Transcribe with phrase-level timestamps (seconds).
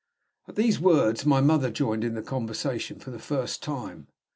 [0.47, 4.07] At those words my mother joined in the conversation for the first time.